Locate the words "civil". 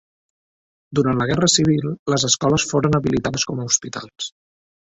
1.57-1.87